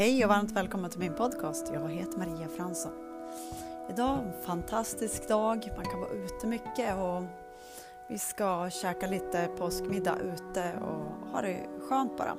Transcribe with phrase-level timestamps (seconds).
[0.00, 1.70] Hej och varmt välkommen till min podcast.
[1.74, 2.92] Jag heter Maria Fransson.
[3.90, 5.68] Idag är en fantastisk dag.
[5.76, 7.22] Man kan vara ute mycket och
[8.08, 12.36] vi ska käka lite påskmiddag ute och ha det skönt bara.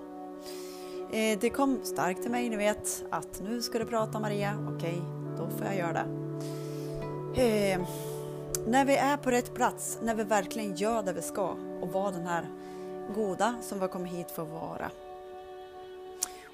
[1.11, 4.73] Eh, det kom starkt till mig, ni vet, att nu ska du prata Maria.
[4.75, 5.02] Okej,
[5.38, 6.05] då får jag göra det.
[7.41, 7.81] Eh,
[8.67, 12.12] när vi är på rätt plats, när vi verkligen gör det vi ska och vara
[12.12, 12.45] den här
[13.16, 14.91] goda som vi har kommit hit för att vara.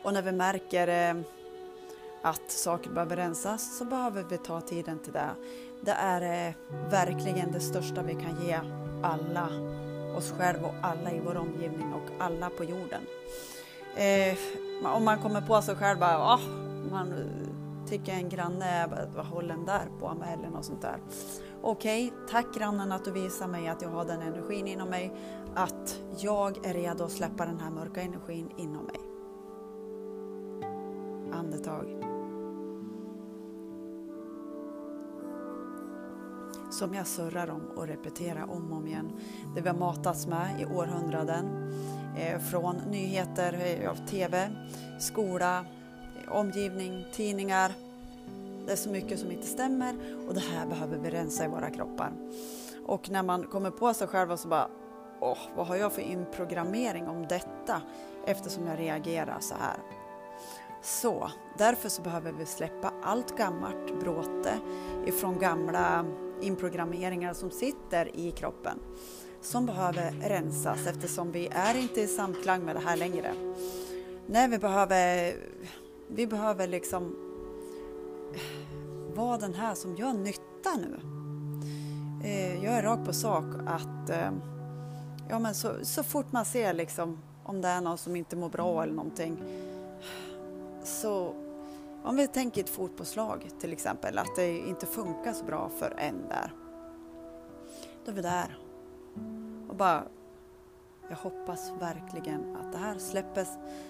[0.08, 1.22] Och när vi märker eh,
[2.22, 5.30] att saker behöver rensas så behöver vi ta tiden till det.
[5.82, 6.54] Det är eh,
[6.90, 8.60] verkligen det största vi kan ge
[9.04, 9.50] alla
[10.18, 13.02] oss själva och alla i vår omgivning och alla på jorden.
[13.96, 14.38] Eh,
[14.96, 16.42] om man kommer på sig själv bara, oh,
[16.92, 17.14] man
[17.90, 20.98] tycker en granne, vad håller den där på med eller något sånt där.
[21.62, 25.14] Okej, okay, tack grannen att du visar mig att jag har den energin inom mig,
[25.56, 29.17] att jag är redo att släppa den här mörka energin inom mig
[31.48, 31.86] andetag.
[36.72, 39.12] Som jag surrar om och repeterar om och om igen.
[39.56, 41.46] Det vi har matats med i århundraden.
[42.18, 44.50] Eh, från nyheter, eh, av TV,
[45.00, 45.66] skola,
[46.28, 47.72] omgivning, tidningar.
[48.66, 49.96] Det är så mycket som inte stämmer
[50.28, 52.12] och det här behöver vi rensa i våra kroppar.
[52.86, 54.68] Och när man kommer på sig själv och så bara
[55.20, 57.82] Åh, vad har jag för inprogrammering om detta
[58.26, 59.78] eftersom jag reagerar så här?
[60.88, 64.60] Så därför så behöver vi släppa allt gammalt bråte
[65.06, 66.06] ifrån gamla
[66.42, 68.80] inprogrammeringar som sitter i kroppen
[69.42, 73.34] som behöver rensas eftersom vi är inte i samklang med det här längre.
[74.28, 75.34] Nej, vi behöver,
[76.08, 77.16] vi behöver liksom
[79.16, 81.00] vara den här som gör nytta nu.
[82.24, 84.32] Eh, jag är rakt på sak att eh,
[85.30, 88.50] ja, men så, så fort man ser liksom om det är någon som inte mår
[88.50, 89.38] bra eller någonting
[90.88, 91.36] så
[92.04, 96.28] om vi tänker ett fotbollslag till exempel, att det inte funkar så bra för en
[96.30, 96.54] där.
[98.06, 98.58] Då är vi där
[99.70, 100.04] och bara
[101.10, 103.50] jag hoppas verkligen att det här släppes,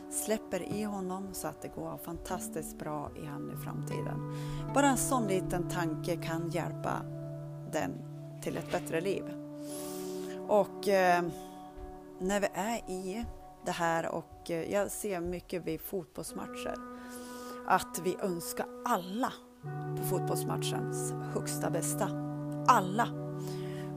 [0.09, 4.35] släpper i honom så att det går fantastiskt bra i han i framtiden.
[4.73, 7.01] Bara en sån liten tanke kan hjälpa
[7.71, 7.91] den
[8.41, 9.23] till ett bättre liv.
[10.47, 11.23] Och eh,
[12.19, 13.25] när vi är i
[13.67, 16.75] det här och eh, jag ser mycket vid fotbollsmatcher
[17.67, 19.33] att vi önskar alla
[19.97, 22.09] på fotbollsmatchens högsta bästa.
[22.67, 23.07] Alla!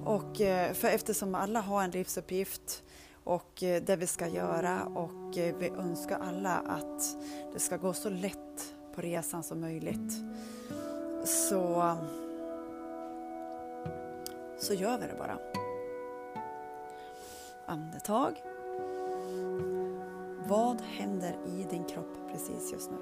[0.05, 2.83] Och eh, för eftersom alla har en livsuppgift
[3.25, 7.17] och eh, det vi ska göra och vi önskar alla att
[7.53, 10.13] det ska gå så lätt på resan som möjligt
[11.25, 11.97] så,
[14.59, 15.39] så gör vi det bara.
[17.67, 18.50] Andetag.
[20.49, 22.97] Vad händer i din kropp precis just nu?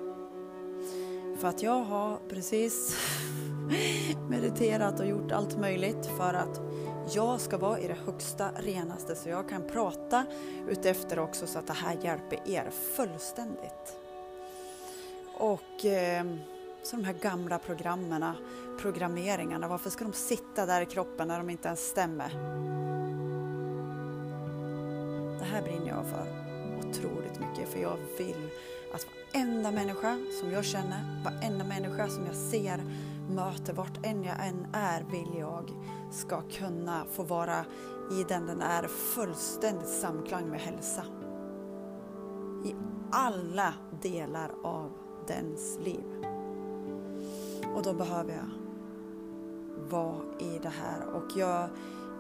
[1.38, 2.96] För att jag har precis
[4.28, 6.60] mediterat och gjort allt möjligt för att
[7.14, 10.24] jag ska vara i det högsta, renaste så jag kan prata
[10.68, 13.96] utefter också så att det här hjälper er fullständigt.
[15.38, 16.26] Och eh,
[16.82, 18.24] så de här gamla programmen,
[18.80, 22.28] programmeringarna, varför ska de sitta där i kroppen när de inte ens stämmer?
[25.38, 26.47] Det här brinner jag för
[26.78, 28.50] otroligt mycket för jag vill
[28.94, 32.84] att varenda människa som jag känner, varenda människa som jag ser,
[33.30, 35.70] möter, vart än jag än är, vill jag
[36.10, 37.64] ska kunna få vara
[38.10, 41.02] i den den är fullständigt samklang med hälsa.
[42.64, 42.74] I
[43.10, 44.90] alla delar av
[45.26, 46.04] dens liv.
[47.74, 48.50] Och då behöver jag
[49.90, 51.62] vara i det här och jag,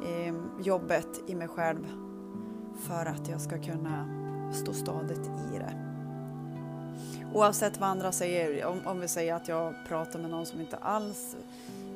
[0.04, 1.86] eh, jobbet i mig själv
[2.78, 5.74] för att jag ska kunna stå stadigt i det.
[7.34, 10.76] Oavsett vad andra säger, om, om vi säger att jag pratar med någon som inte
[10.76, 11.36] alls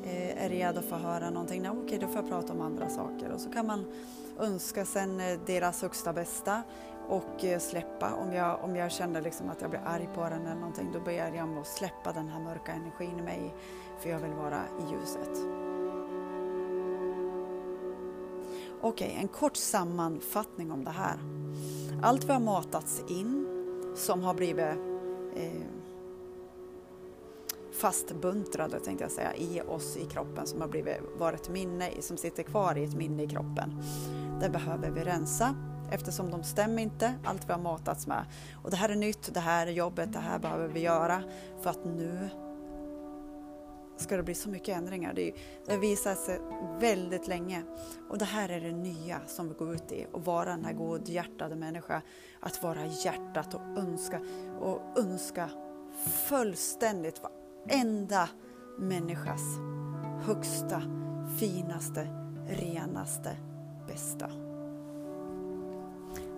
[0.05, 2.89] eh, är redo för att höra någonting, nej, okej då får jag prata om andra
[2.89, 3.85] saker och så kan man
[4.39, 6.63] önska sen eh, deras högsta bästa
[7.09, 8.15] och eh, släppa.
[8.15, 11.01] Om jag, om jag känner liksom att jag blir arg på den eller någonting, då
[11.01, 13.55] ber jag om att släppa den här mörka energin i mig
[14.01, 15.63] för jag vill vara i ljuset.
[18.81, 21.17] Okej, en kort sammanfattning om det här.
[22.05, 23.47] Allt vi har matats in
[23.97, 24.67] som har blivit
[25.37, 25.63] eh,
[27.81, 32.43] fastbuntrade tänkte jag säga, i oss i kroppen som har blivit, varit minne, som sitter
[32.43, 33.83] kvar i ett minne i kroppen.
[34.41, 35.55] Det behöver vi rensa
[35.91, 38.25] eftersom de stämmer inte, allt vi har matats med.
[38.63, 41.23] Och det här är nytt, det här är jobbet, det här behöver vi göra
[41.63, 42.29] för att nu
[44.03, 45.13] ska det bli så mycket ändringar.
[45.15, 45.35] Det,
[45.67, 46.41] det har visat sig
[46.81, 47.63] väldigt länge.
[48.09, 50.73] Och det här är det nya som vi går ut i, att vara den här
[50.73, 52.01] godhjärtade människan.
[52.41, 54.21] Att vara hjärtat och önska
[54.61, 55.51] och önska
[56.29, 58.29] fullständigt varenda
[58.79, 59.43] människas
[60.27, 60.83] högsta,
[61.39, 62.09] finaste,
[62.49, 63.37] renaste,
[63.87, 64.31] bästa.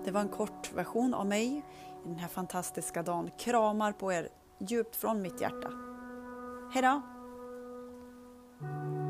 [0.04, 1.62] Det var en kort version av mig
[2.04, 3.30] den här fantastiska dagen.
[3.38, 4.28] Kramar på er
[4.58, 5.70] djupt från mitt hjärta.
[6.72, 7.13] Hejdå!
[8.64, 9.03] Thank you.